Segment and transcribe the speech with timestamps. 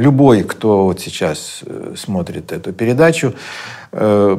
[0.00, 3.34] любой, кто вот сейчас э, смотрит эту передачу,
[3.92, 4.38] э,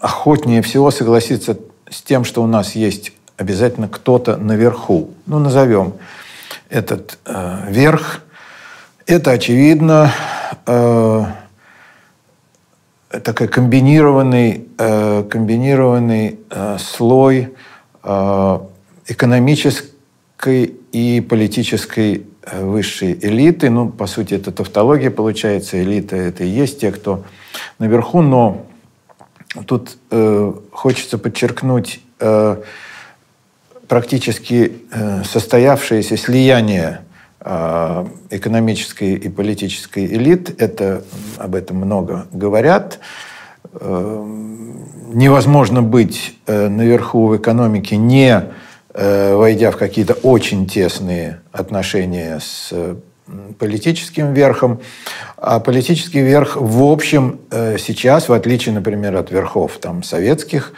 [0.00, 1.58] охотнее всего согласится
[1.88, 5.10] с тем, что у нас есть обязательно кто-то наверху.
[5.26, 5.94] Ну, назовем
[6.68, 8.22] этот э, верх.
[9.06, 10.12] Это, очевидно,
[10.66, 11.24] э,
[13.22, 17.54] такой комбинированный, э, комбинированный э, слой
[18.02, 18.58] э,
[19.06, 23.70] экономической и политической Э, высшей элиты.
[23.70, 25.80] Ну, по сути, это тавтология получается.
[25.80, 27.22] Элита– это и есть те, кто
[27.78, 28.20] наверху.
[28.20, 28.66] Но
[29.66, 32.56] тут э, хочется подчеркнуть э,
[33.92, 37.00] практически э, состоявшееся слияние
[37.40, 40.62] э, экономической и политической элит.
[40.62, 41.04] Это,
[41.36, 43.00] об этом много говорят.
[43.74, 44.24] Э,
[45.12, 48.44] невозможно быть э, наверху в экономике не
[48.94, 52.74] войдя в какие-то очень тесные отношения с
[53.58, 54.80] политическим верхом.
[55.36, 60.72] А политический верх, в общем, э, сейчас, в отличие, например, от верхов там, советских,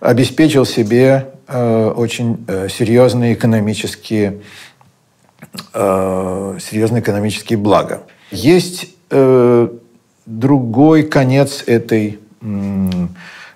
[0.00, 4.40] обеспечил себе э, очень серьезные экономические,
[5.72, 8.02] серьезные экономические блага.
[8.30, 8.88] Есть
[10.26, 12.20] другой конец этой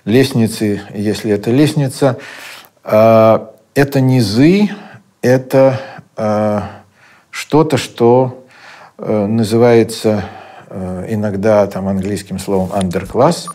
[0.05, 2.19] лестницы, если это лестница,
[2.83, 4.71] это низы,
[5.23, 5.81] это
[6.17, 6.61] э,
[7.35, 8.47] что-то, что
[8.97, 10.25] э, называется
[10.69, 13.47] э, иногда там английским словом underclass.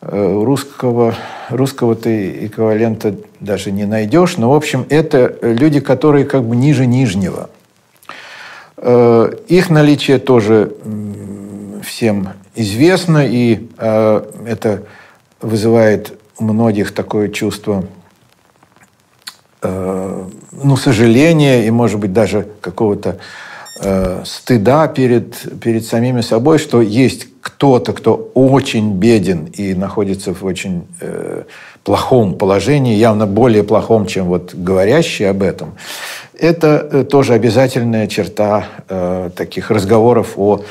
[0.00, 1.14] Э, русского,
[1.50, 2.08] русского-то
[2.46, 7.50] эквивалента даже не найдешь, но, в общем, это люди, которые как бы ниже нижнего.
[8.82, 10.72] Их наличие тоже
[11.84, 14.84] всем известно, и это
[15.42, 17.84] вызывает у многих такое чувство
[19.62, 23.18] ну, сожаления и, может быть, даже какого-то
[23.80, 30.44] э, стыда перед, перед самими собой, что есть кто-то, кто очень беден и находится в
[30.44, 31.44] очень э,
[31.84, 35.74] плохом положении, явно более плохом, чем вот говорящие об этом.
[36.38, 40.62] Это э, тоже обязательная черта э, таких разговоров о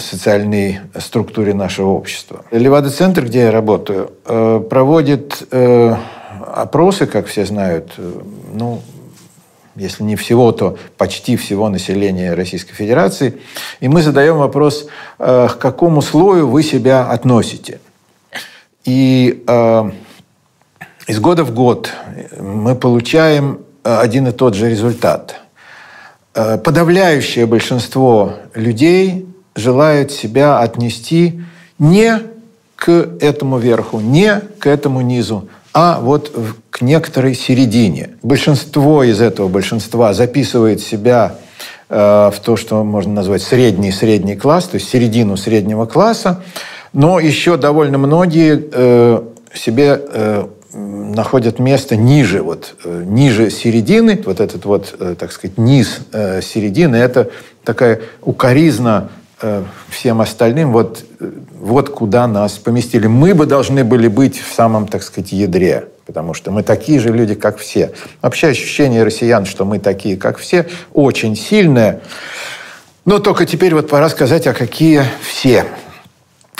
[0.00, 2.44] социальной структуре нашего общества.
[2.50, 5.94] Левада-центр, где я работаю, э, проводит э,
[6.54, 8.20] опросы, как все знают, э,
[8.52, 8.80] ну,
[9.74, 13.40] если не всего, то почти всего населения Российской Федерации.
[13.80, 14.86] И мы задаем вопрос,
[15.18, 17.80] э, к какому слою вы себя относите.
[18.84, 19.90] И э,
[21.08, 21.90] из года в год
[22.38, 25.40] мы получаем один и тот же результат.
[26.32, 31.42] Подавляющее большинство людей желают себя отнести
[31.78, 32.22] не
[32.76, 36.32] к этому верху, не к этому низу, а вот
[36.70, 38.10] к некоторой середине.
[38.22, 41.34] Большинство из этого большинства записывает себя
[41.88, 41.96] э,
[42.32, 46.42] в то, что можно назвать средний-средний класс, то есть середину среднего класса,
[46.92, 54.20] но еще довольно многие э, себе э, находят место ниже, вот, ниже середины.
[54.24, 57.30] Вот этот вот, так сказать, низ середины– это
[57.64, 59.10] такая укоризна
[59.88, 61.30] всем остальным, вот, э,
[61.60, 63.06] вот куда нас поместили.
[63.06, 67.10] Мы бы должны были быть в самом, так сказать, ядре, потому что мы такие же
[67.10, 67.92] люди, как все.
[68.22, 72.00] Вообще ощущение россиян, что мы такие, как все, очень сильное.
[73.04, 75.66] Но только теперь вот пора сказать, а какие все.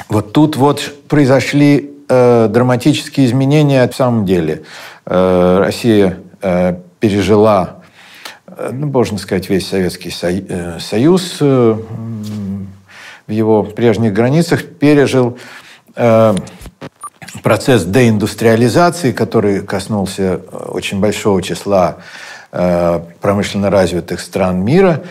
[0.09, 4.63] Вот тут вот произошли э, драматические изменения в самом деле.
[5.07, 7.77] Э, Россия э, пережила,
[8.47, 11.77] э, ну, можно сказать, весь Советский Союз, э,
[13.27, 15.39] в его прежних границах, пережил
[15.97, 16.35] э,
[17.43, 21.97] процесс деиндустриализации, который коснулся э, очень большого числа
[22.53, 25.03] э, промышленно развитых стран мира.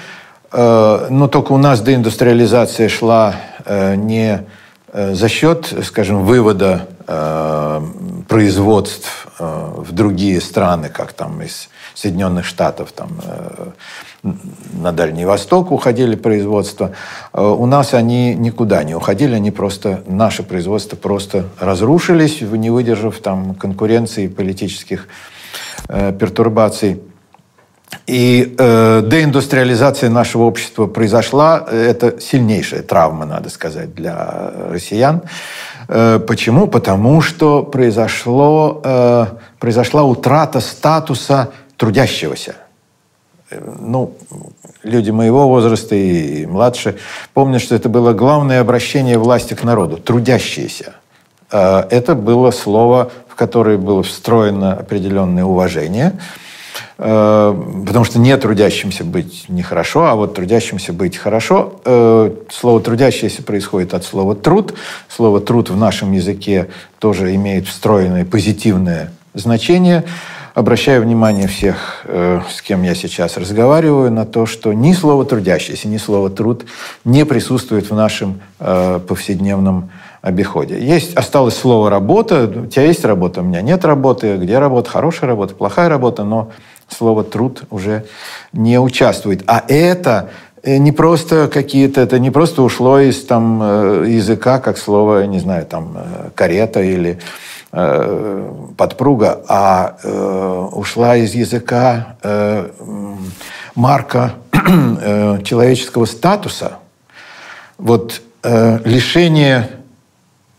[0.51, 4.45] Э, но только у нас деиндустриализация шла э, не
[4.93, 7.81] за счет, скажем, вывода э,
[8.29, 13.71] производств э, в другие страны, как там из Соединенных Штатов, там, э,
[14.73, 16.91] на Дальний Восток уходили производства.
[17.33, 23.19] Э, у нас они никуда не уходили, они просто, наши производства просто разрушились, не выдержав
[23.19, 25.07] там конкуренции политических
[25.87, 27.01] э, пертурбаций.
[28.07, 31.65] И э, деиндустриализация нашего общества произошла.
[31.69, 35.21] Это сильнейшая травма, надо сказать, для россиян.
[35.87, 36.67] Почему?
[36.67, 38.81] Потому что произошло,
[39.59, 42.55] произошла утрата статуса трудящегося.
[43.79, 44.13] Ну,
[44.83, 46.95] люди моего возраста и младше
[47.33, 50.93] помнят, что это было главное обращение власти к народу– трудящиеся.
[51.51, 56.42] Это было слово, в которое было встроено определенное уважение– Э,
[56.97, 61.79] потому что не трудящимся быть нехорошо, а вот трудящимся быть хорошо.
[61.85, 64.73] Э, слово «трудящийся» происходит от слова «труд».
[65.07, 70.03] Слово «труд» в нашем языке тоже имеет встроенное позитивное значение.
[70.53, 75.87] Обращаю внимание всех, э, с кем я сейчас разговариваю, на то, что ни слово «трудящийся»,
[75.87, 76.65] ни слово «труд»
[77.05, 79.89] не присутствует в нашем повседневном
[80.23, 80.79] обиходе.
[80.79, 82.45] Есть, осталось слово «работа».
[82.45, 84.37] У тебя есть работа, у меня нет работы.
[84.37, 84.89] Где работа?
[84.89, 86.49] Хорошая работа, плохая работа, но
[86.87, 88.05] слово «труд» уже
[88.53, 89.43] не участвует.
[89.47, 90.29] А это
[90.63, 95.39] э, не просто какие-то, это не просто ушло из там, э, языка, как слово, не
[95.39, 97.19] знаю, там, э, карета или
[97.73, 102.69] э, подпруга, а э, ушла из языка э,
[103.75, 104.35] марка
[105.43, 106.77] человеческого статуса.
[107.77, 109.82] Вот лишение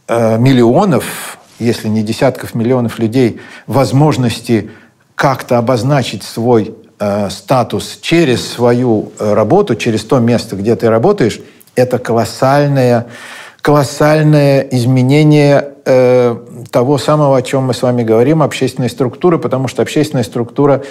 [0.08, 4.70] миллионов, если не десятков миллионов людей, возможности
[5.14, 11.40] как-то обозначить свой э, статус через свою э, работу, через то место, где ты работаешь,
[11.76, 13.06] это колоссальное,
[13.60, 16.36] колоссальное изменение э,
[16.70, 20.82] того самого, о чем мы с вами говорим, общественной структуры, потому что общественная структура,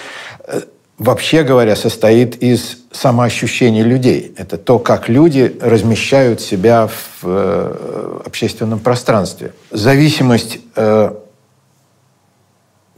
[0.46, 0.60] э,
[0.98, 4.34] вообще говоря, состоит из самоощущения людей.
[4.36, 9.52] Это то, как люди размещают себя в э, общественном пространстве.
[9.70, 11.14] Зависимость э,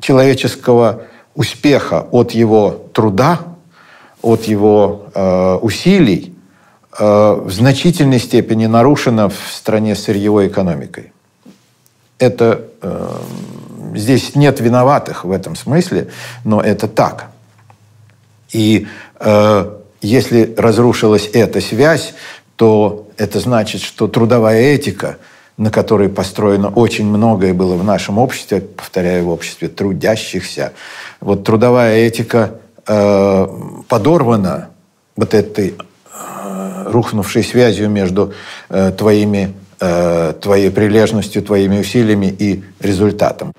[0.00, 1.02] человеческого
[1.34, 3.40] успеха от его труда,
[4.22, 6.32] от его э, усилий
[6.98, 11.12] в значительной степени нарушена в стране сырьевой экономикой.
[12.18, 12.70] Это
[13.94, 16.08] здесь нет виноватых в этом смысле,
[16.42, 17.26] но это так.
[18.56, 18.86] И
[19.20, 19.70] э,
[20.00, 22.14] если разрушилась эта связь,
[22.56, 25.18] то это значит, что трудовая этика–
[25.56, 30.72] на которой построено очень многое было в нашем обществе, повторяю, в обществе трудящихся.
[31.20, 33.46] Вот трудовая этика э,
[33.88, 34.68] подорвана
[35.16, 38.34] вот этой э, рухнувшей связью между
[38.68, 43.54] э, твоими, э, твоей прилежностью, твоими усилиями и результатом.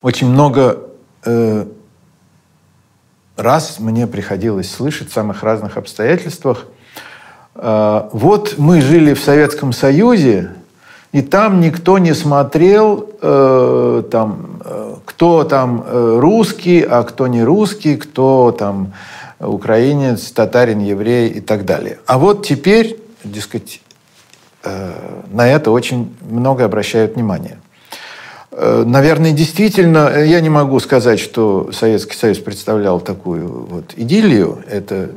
[0.00, 0.91] Очень много
[1.24, 1.66] э,
[3.36, 6.66] раз мне приходилось слышать в самых разных обстоятельствах–
[7.54, 10.50] а, вот мы жили в Советском Союзе,
[11.12, 17.44] и там никто не смотрел, э, там, э, кто там э, русский, а кто не
[17.44, 18.94] русский, кто там
[19.38, 21.98] украинец, татарин, еврей и так далее.
[22.06, 23.80] А вот теперь, дескать,
[24.64, 27.58] на это очень много обращают внимание.
[28.54, 34.62] Наверное, действительно, я не могу сказать, что Советский Союз представлял такую вот идиллию.
[34.68, 35.10] Это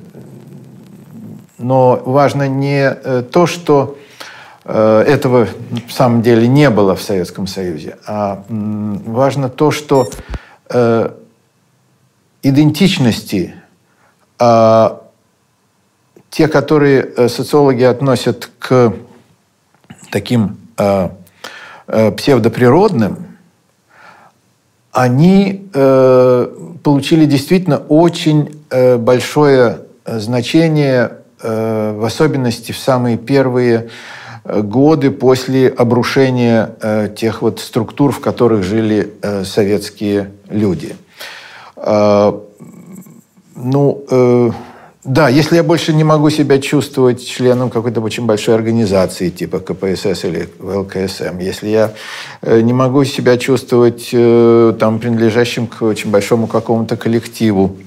[1.58, 3.98] но важно не э, то, что
[4.66, 5.48] э, этого
[5.88, 10.10] в самом деле не было в Советском Союзе, а важно то, что
[10.70, 11.12] э,
[12.44, 13.56] идентичности,
[14.38, 15.02] а,
[16.30, 18.94] те, которые социологи относят к
[20.12, 20.58] таким
[21.88, 23.18] псевдоприродным,
[24.92, 31.12] они получили действительно очень большое значение
[31.48, 33.90] Э, в особенности в самые первые
[34.46, 39.14] э, годы после обрушения э, тех вот структур, в которых жили
[39.44, 40.96] советские люди.
[43.58, 44.54] Ну,
[45.06, 50.26] да, если я больше не могу себя чувствовать членом какой-то очень большой организации, типа КПСС
[50.26, 51.94] или ЛКСМ, если я
[52.42, 57.78] не могу себя чувствовать там, принадлежащим к очень большому какому-то коллективу,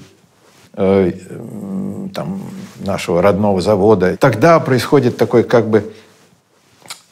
[0.73, 2.41] там,
[2.79, 4.17] нашего родного завода.
[4.17, 5.91] Тогда происходит такой как бы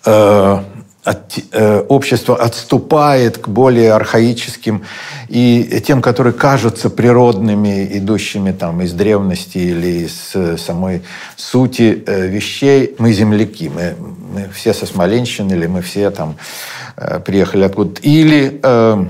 [0.06, 0.64] э,
[1.08, 4.84] от, э, общество отступает к более архаическим
[5.30, 11.02] и тем, которые кажутся природными, идущими там из древности или из э, самой
[11.38, 12.96] сути э, вещей.
[13.00, 13.96] Мы земляки, мы,
[14.34, 16.36] мы все со Смоленщины, или мы все там
[16.98, 18.02] э, приехали откуда-то.
[18.02, 19.06] Или э,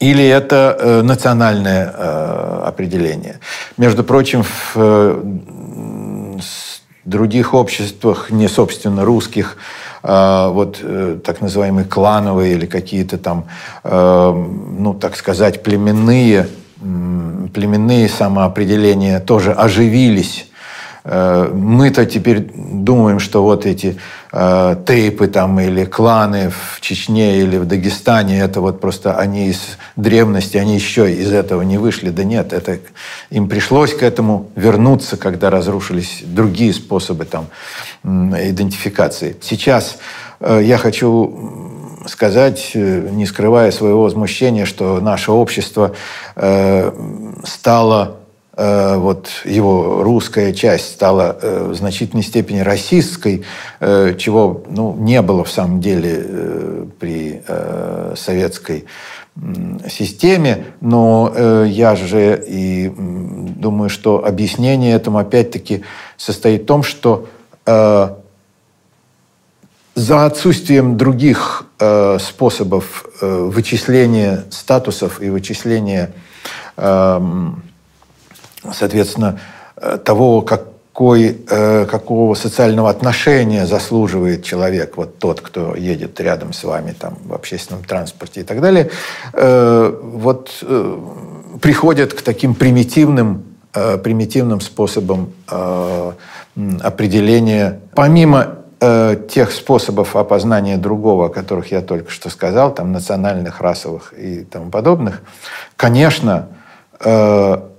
[0.00, 3.40] или это э, национальное э, определение.
[3.76, 5.22] Между прочим, в э,
[7.08, 9.56] других обществах, не собственно русских,
[10.02, 13.44] э, вот э, так называемые клановые или какие-то там,
[13.84, 14.32] э,
[14.78, 16.48] ну так сказать, племенные,
[17.54, 20.48] племенные самоопределения тоже оживились.
[21.04, 23.96] Э, мы-то теперь думаем, что вот эти
[24.32, 29.78] э, тейпы там или кланы в Чечне или в Дагестане, это вот просто они из
[29.96, 32.10] древности, они еще из этого не вышли.
[32.10, 32.78] Да нет, это
[33.30, 37.48] им пришлось к этому вернуться, когда разрушились другие способы там
[38.04, 39.36] идентификации.
[39.40, 39.98] Сейчас
[40.40, 45.94] э, я хочу сказать, э, не скрывая своего возмущения, что наше общество
[46.36, 46.92] э,
[47.44, 48.17] стало
[48.58, 53.44] вот его русская часть стала э, в значительной степени российской,
[53.78, 57.42] э, чего ну, не было в самом деле при
[58.16, 58.86] советской
[59.88, 65.84] системе, но я же и думаю, что объяснение этому опять-таки
[66.16, 67.28] состоит в том, что
[69.94, 71.66] за отсутствием других
[72.18, 76.10] способов вычисления статусов и вычисления
[76.76, 77.62] эм,
[78.72, 79.40] соответственно,
[79.76, 86.64] э, того, какой, э, какого социального отношения заслуживает человек, вот тот, кто едет рядом с
[86.64, 88.90] вами там, в общественном транспорте и так далее,
[89.32, 90.64] э, вот
[91.60, 95.32] приходят к таким примитивным, примитивным способам
[96.82, 97.80] определения.
[97.94, 98.58] Помимо
[99.28, 104.70] тех способов опознания другого, о которых я только что сказал, там национальных, расовых и тому
[104.70, 105.22] подобных,
[105.76, 106.48] конечно,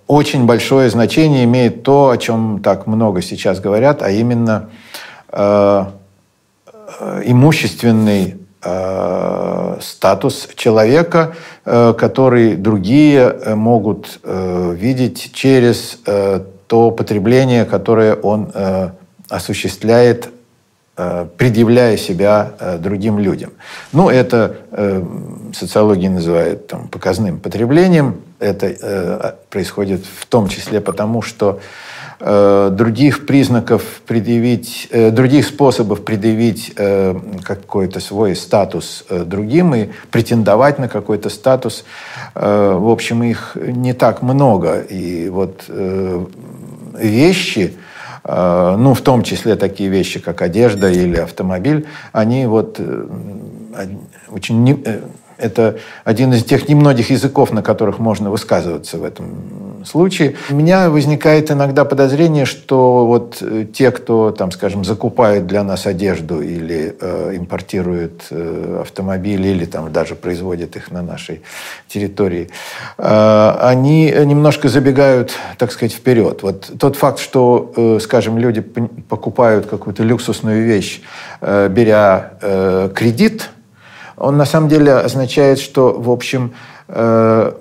[0.10, 4.70] очень большое значение имеет то, о чем так много сейчас говорят, а именно
[5.32, 5.86] э,
[7.00, 16.90] э, имущественный э, статус человека, э, который другие э, могут э, видеть через э, то
[16.90, 18.90] потребление, которое он э,
[19.30, 20.32] осуществляет
[21.02, 23.52] Э, предъявляя себя другим людям.
[23.94, 24.58] Ну, это
[25.54, 28.22] социология называет там, показным потреблением.
[28.40, 31.60] Это происходит в том числе потому, что
[32.20, 36.74] других признаков предъявить, других способов предъявить
[37.44, 41.86] какой-то свой статус другим и претендовать на какой-то статус,
[42.36, 44.82] в общем, их не так много.
[44.82, 45.64] И вот
[46.98, 47.78] вещи,
[48.24, 53.06] Э, ну, в том числе такие вещи, как одежда или автомобиль, они вот э,
[54.30, 54.84] очень...
[55.40, 60.36] Это один из тех немногих языков, на которых можно высказываться в этом случае.
[60.50, 65.86] У меня возникает иногда подозрение, что вот э, те, кто, там, скажем, закупает для нас
[65.86, 71.42] одежду или э, импортирует э, автомобили или там даже производит их на нашей
[71.88, 72.50] территории,
[72.98, 76.44] э, они немножко забегают, так сказать, вперед.
[76.44, 81.02] Вот тот факт, что, э, скажем, люди покупают какую-то люксусную вещь,
[81.42, 83.50] э, беря э, кредит,
[84.20, 86.54] он на самом деле означает, что, в общем,
[86.88, 87.52] э,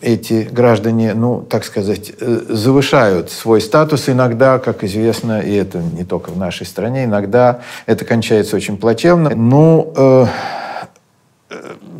[0.00, 4.08] эти граждане, ну, так сказать, э, завышают свой статус.
[4.08, 9.30] Иногда, как известно, и это не только в нашей стране, иногда это кончается очень плачевно.
[9.34, 10.26] Ну, э,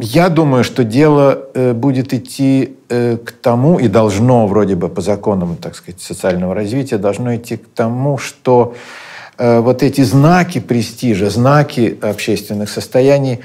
[0.00, 5.76] я думаю, что дело будет идти к тому, и должно вроде бы по законам, так
[5.76, 8.74] сказать, социального развития, должно идти к тому, что
[9.38, 13.40] вот эти знаки престижа, знаки общественных состояний,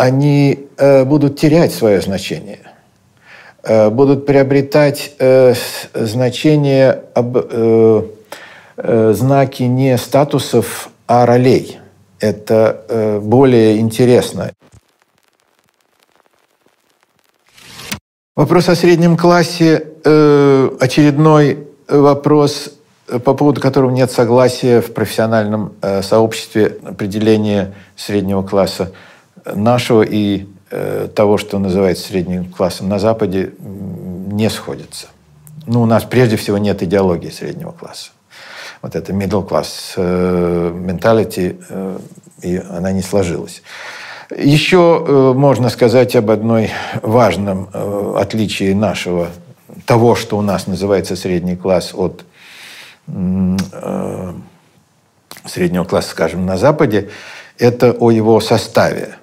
[0.00, 2.60] они э, будут терять свое значение.
[3.62, 5.54] Э, будут приобретать э,
[5.94, 7.04] значение
[8.76, 11.78] знаки не статусов, а ролей.
[12.18, 14.52] Это более интересно.
[18.34, 19.86] Вопрос о среднем классе
[20.80, 22.72] очередной вопрос,
[23.06, 28.92] по поводу которого нет согласия в профессиональном сообществе определения среднего класса
[29.44, 35.08] нашего и Э, того, что называется средним классом на Западе, не сходится.
[35.66, 38.12] Ну, у нас прежде всего нет идеологии среднего класса.
[38.80, 41.98] Вот это middle class э, mentality, э,
[42.42, 43.62] и она не сложилась.
[44.36, 46.70] Еще можно сказать об одной
[47.02, 47.68] важном
[48.16, 49.26] отличии нашего,
[49.86, 52.24] того, что у нас называется средний класс, от
[55.46, 57.10] среднего класса, скажем, на Западе,
[57.58, 59.16] это о его составе.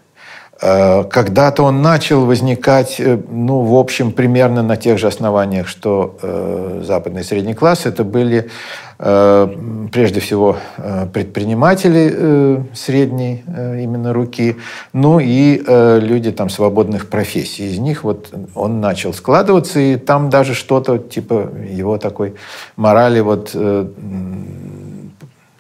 [0.60, 6.18] Э, когда-то он начал возникать, э, ну, в общем, примерно на тех же основаниях, что
[6.22, 7.86] э, западный средний класс.
[7.86, 8.50] Это были
[8.98, 9.48] э,
[9.92, 14.56] прежде всего э, предприниматели э, средней э, именно руки,
[14.94, 17.68] ну и э, люди там свободных профессий.
[17.68, 22.34] Из них вот он начал складываться, и там даже что-то типа его такой
[22.76, 23.88] морали вот э,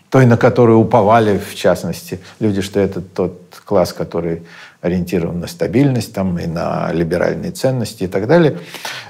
[0.09, 3.33] той, на которую уповали, в частности, люди, что это тот
[3.65, 4.43] класс, который
[4.81, 8.57] ориентирован на стабильность там, и на либеральные ценности и так далее.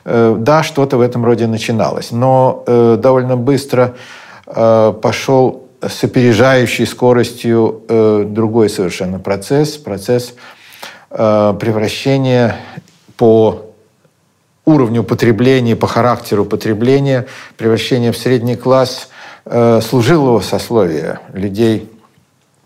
[0.05, 2.11] Э, да, что-то в этом роде начиналось.
[2.11, 3.95] Но э, довольно быстро
[4.45, 7.81] пошел с опережающей скоростью
[8.29, 10.35] другой совершенно процесс, процесс
[11.09, 12.55] превращения
[13.17, 13.65] по
[14.63, 19.09] уровню потребления, по характеру потребления, превращения в средний класс
[19.81, 21.91] служилого сословия людей,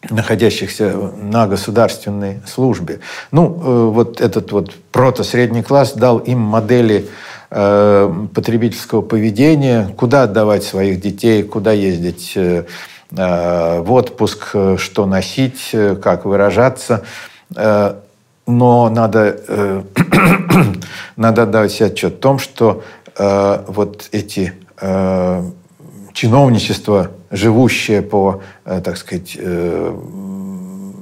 [0.09, 2.99] находящихся на государственной службе.
[3.31, 7.07] Ну, э, вот этот вот прото-средний класс дал им модели
[7.51, 12.63] э, потребительского поведения, куда отдавать своих детей, куда ездить э,
[13.11, 17.03] в отпуск, что носить, как выражаться.
[17.53, 19.83] Но надо,
[21.17, 22.83] надо отдавать себе отчет в том, что
[23.17, 24.53] вот эти
[26.13, 29.97] чиновничество, живущее по, э, так сказать, э,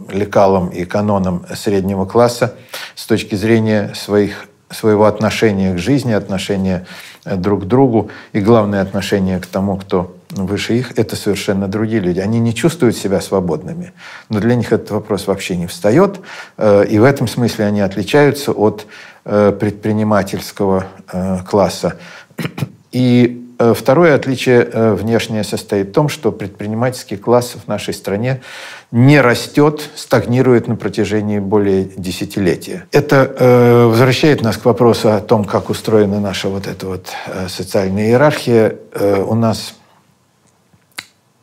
[0.09, 2.55] лекалам и канонам среднего класса
[2.95, 6.85] с точки зрения своих, своего отношения к жизни, отношения
[7.25, 12.01] э, друг к другу и, главное, отношение к тому, кто выше их, это совершенно другие
[12.01, 12.19] люди.
[12.19, 13.93] Они не чувствуют себя свободными,
[14.29, 16.19] но для них этот вопрос вообще не встает,
[16.59, 18.85] и в этом смысле они отличаются от
[19.23, 20.85] предпринимательского
[21.47, 21.97] класса.
[22.91, 28.41] И второе отличие э, внешнее состоит в том, что предпринимательский класс в нашей стране
[28.91, 32.85] не растет, стагнирует на протяжении более десятилетия.
[32.91, 37.47] Это э, возвращает нас к вопросу о том, как устроена наша вот эта вот э,
[37.49, 38.77] социальная иерархия.
[38.93, 39.75] Э, у нас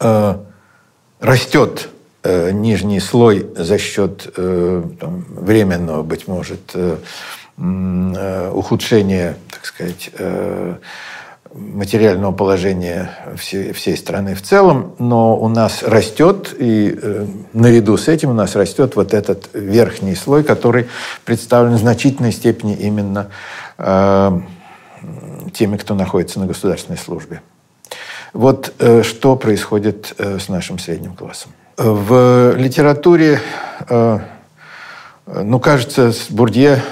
[0.01, 0.35] э,
[1.21, 1.91] растет
[2.23, 6.97] э, нижний слой за счет э, там, временного, быть может, э,
[7.59, 10.77] э, ухудшения, так сказать, э,
[11.57, 18.31] материального положения всей, страны в целом, но у нас растет, и э, наряду с этим
[18.31, 20.89] у нас растет вот этот верхний слой, который
[21.25, 23.29] представлен в значительной степени именно
[23.79, 24.41] э,
[25.53, 27.41] теми, кто находится на государственной службе.
[28.33, 31.53] Вот э, что происходит с нашим средним классом.
[31.77, 33.41] В литературе,
[35.27, 36.83] ну, кажется, с Бурдье,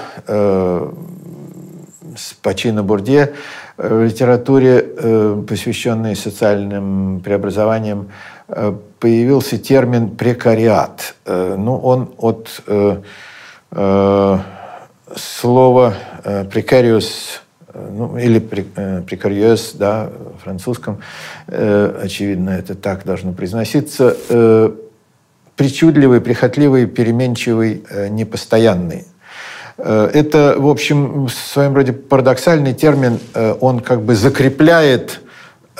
[2.15, 3.33] с Пачино Бурдье,
[3.77, 8.09] в литературе, э, посвященной социальным преобразованиям,
[8.47, 11.15] э, появился термин «прекариат».
[11.25, 12.63] Э, ну, он от
[15.17, 15.93] слова
[16.51, 17.41] «прекариус»
[17.73, 20.09] ну, или «прекариус», да,
[20.39, 20.99] в французском,
[21.47, 24.15] очевидно, это так должно произноситься,
[25.57, 29.05] причудливый, прихотливый, переменчивый, непостоянный.
[29.77, 33.19] Э, это, в общем, в своем роде парадоксальный термин.
[33.33, 35.21] Э, он как бы закрепляет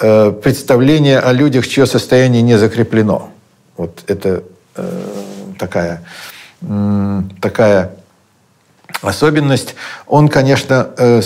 [0.01, 3.29] э, представление о людях, чье состояние не закреплено.
[3.77, 4.43] Вот это
[5.59, 6.01] такая,
[7.41, 7.91] такая
[9.01, 9.75] особенность.
[10.07, 11.21] Он, конечно,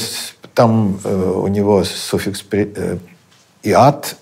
[0.54, 2.44] там у него суффикс
[3.64, 4.16] «иат»,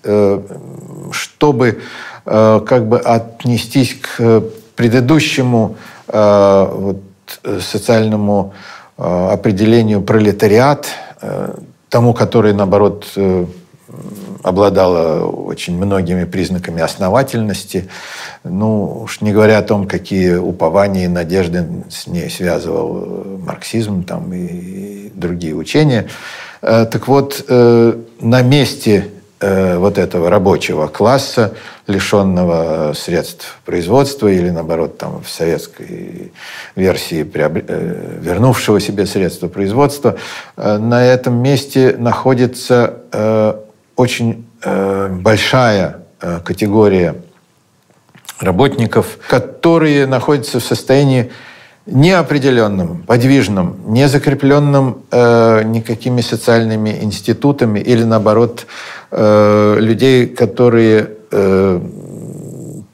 [1.12, 1.80] чтобы
[2.24, 4.42] как бы отнестись к
[4.76, 7.02] предыдущему вот,
[7.60, 8.52] социальному
[8.96, 10.86] э, определению пролетариат,
[11.20, 11.54] э,
[11.88, 13.06] тому, который, наоборот,
[14.42, 17.88] обладала очень многими признаками основательности.
[18.44, 24.32] Ну, уж не говоря о том, какие упования и надежды с ней связывал марксизм там,
[24.34, 26.08] и другие учения.
[26.60, 29.06] Так вот, на месте
[29.40, 31.54] Э, вот этого рабочего класса,
[31.86, 36.32] лишенного средств производства или, наоборот, там, в советской
[36.74, 37.62] версии приобр...
[37.68, 40.16] Э, вернувшего себе средства производства,
[40.56, 42.96] э, на этом месте находится
[43.94, 46.00] очень большая
[46.44, 47.14] категория
[48.40, 51.30] работников, которые находятся в состоянии
[51.90, 58.66] неопределенным, подвижным, не закрепленным э, никакими социальными институтами или, наоборот,
[59.10, 61.80] э, людей, которые э,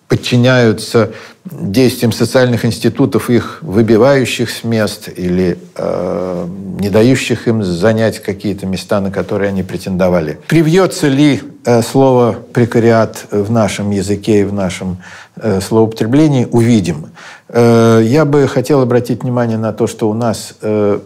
[0.09, 1.11] подчиняются
[1.45, 6.47] действиям социальных институтов, их выбивающих с мест или э,
[6.79, 10.39] не дающих им занять какие-то места, на которые они претендовали.
[10.49, 14.99] Привьется ли э, слово «прекариат» в нашем языке и в нашем
[15.37, 17.09] э, словоупотреблении, увидим.
[17.57, 20.99] Э, я бы хотел обратить внимание на то, что у нас э,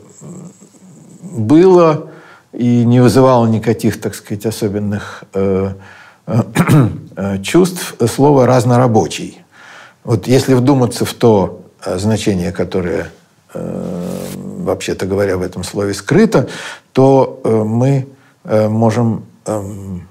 [1.21, 2.09] было
[2.55, 5.75] и не вызывало никаких, так сказать, особенных э,
[7.43, 9.43] чувств слово «разнорабочий».
[10.05, 13.11] Вот если вдуматься в то значение, которое,
[13.53, 16.49] вообще-то говоря, в этом слове скрыто,
[16.93, 18.09] то мы
[18.45, 20.09] можем, эм,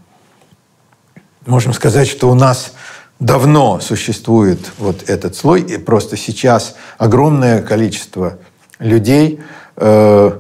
[1.48, 2.74] можем сказать, что у нас
[3.20, 8.38] давно существует вот этот слой, и просто сейчас огромное количество
[8.80, 9.42] людей,
[9.76, 10.32] э,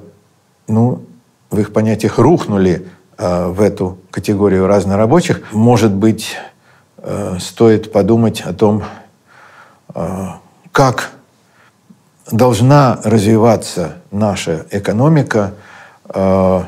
[0.68, 1.04] ну,
[1.50, 2.88] в их понятиях рухнули
[3.18, 5.42] э, в эту категорию разнорабочих.
[5.54, 6.36] Может быть,
[6.98, 8.84] э, стоит подумать о том,
[9.96, 10.28] э,
[10.72, 11.12] как
[12.32, 15.54] должна развиваться наша экономика,
[16.10, 16.64] э,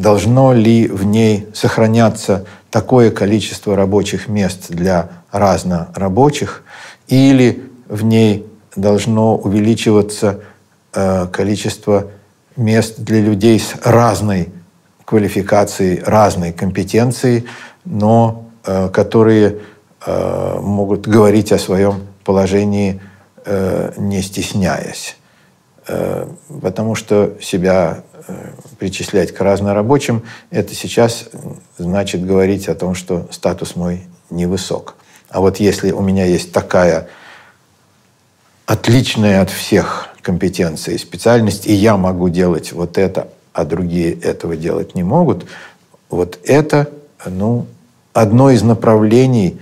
[0.00, 6.62] должно ли в ней сохраняться такое количество рабочих мест для разнорабочих,
[7.08, 10.40] или в ней должно увеличиваться
[10.92, 12.08] э, количество
[12.56, 14.50] мест для людей с разной
[15.04, 17.46] квалификацией, разной компетенцией,
[17.84, 19.58] но э, которые
[20.06, 23.00] могут говорить о своем положении
[23.48, 25.16] Э, не стесняясь.
[25.88, 26.26] Э,
[26.62, 31.28] потому что себя э, причислять к разнорабочим, это сейчас
[31.78, 34.96] значит говорить о том, что статус мой невысок.
[35.28, 37.08] А вот если у меня есть такая
[38.66, 44.56] отличная от всех компетенция и специальность, и я могу делать вот это, а другие этого
[44.56, 45.46] делать не могут,
[46.10, 46.90] вот это
[47.24, 47.66] ну,
[48.12, 49.60] одно из направлений,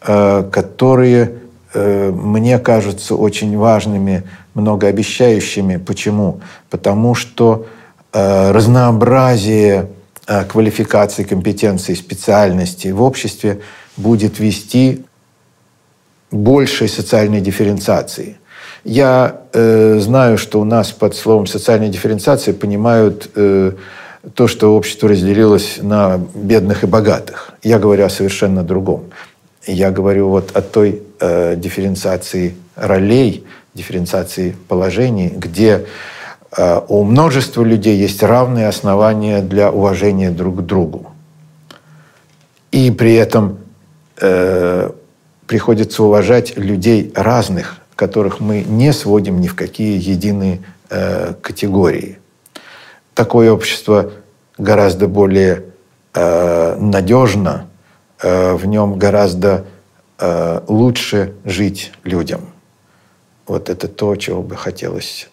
[0.00, 1.40] которые
[1.72, 5.76] Э, мне кажутся очень важными, многообещающими.
[5.76, 6.40] Почему?
[6.68, 7.66] Потому что
[8.12, 9.88] э, разнообразие
[10.26, 13.60] э, квалификаций, компетенций, специальностей в обществе
[13.96, 15.04] будет вести
[16.30, 18.36] большей социальной дифференциации.
[18.84, 23.72] Я э, знаю, что у нас под словом социальная дифференциация понимают э,
[24.34, 27.52] то, что общество разделилось на бедных и богатых.
[27.62, 29.04] Я говорю о совершенно другом.
[29.66, 35.86] Я говорю вот о той э, дифференциации ролей, дифференциации положений, где
[36.56, 41.10] э, у множества людей есть равные основания для уважения друг к другу.
[42.72, 43.58] И при этом
[44.20, 44.90] э,
[45.46, 52.18] приходится уважать людей разных, которых мы не сводим ни в какие единые э, категории.
[53.14, 54.12] Такое общество
[54.56, 55.64] гораздо более
[56.14, 57.66] э, надежно,
[58.22, 59.64] э, в нем гораздо
[60.20, 62.42] Э, лучше жить людям.
[63.50, 65.28] Вот это то, чего бы хотелось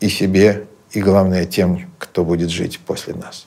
[0.00, 3.46] и себе, и, главное, тем, кто будет жить после нас.